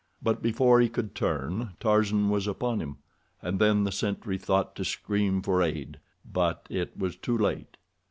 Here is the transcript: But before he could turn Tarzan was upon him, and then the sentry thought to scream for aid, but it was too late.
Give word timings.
But 0.19 0.41
before 0.41 0.79
he 0.81 0.89
could 0.89 1.13
turn 1.13 1.73
Tarzan 1.79 2.29
was 2.31 2.47
upon 2.47 2.79
him, 2.79 2.97
and 3.39 3.59
then 3.59 3.83
the 3.83 3.91
sentry 3.91 4.39
thought 4.39 4.75
to 4.77 4.83
scream 4.83 5.43
for 5.43 5.61
aid, 5.61 5.99
but 6.25 6.65
it 6.71 6.97
was 6.97 7.15
too 7.15 7.37
late. 7.37 7.77